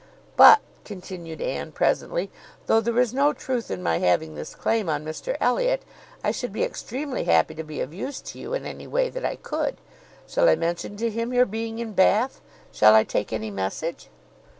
"But," 0.35 0.61
continued 0.83 1.41
Anne, 1.43 1.71
presently, 1.73 2.31
"though 2.65 2.81
there 2.81 2.97
is 2.99 3.13
no 3.13 3.33
truth 3.33 3.69
in 3.69 3.83
my 3.83 3.99
having 3.99 4.33
this 4.33 4.55
claim 4.55 4.89
on 4.89 5.05
Mr 5.05 5.37
Elliot, 5.39 5.83
I 6.23 6.31
should 6.31 6.51
be 6.51 6.63
extremely 6.63 7.25
happy 7.25 7.53
to 7.53 7.63
be 7.63 7.81
of 7.81 7.93
use 7.93 8.19
to 8.21 8.39
you 8.39 8.55
in 8.55 8.65
any 8.65 8.87
way 8.87 9.11
that 9.11 9.23
I 9.23 9.35
could. 9.35 9.77
Shall 10.27 10.49
I 10.49 10.55
mention 10.55 10.97
to 10.97 11.11
him 11.11 11.35
your 11.35 11.45
being 11.45 11.77
in 11.77 11.93
Bath? 11.93 12.41
Shall 12.71 12.95
I 12.95 13.03
take 13.03 13.31
any 13.31 13.51
message?" 13.51 14.09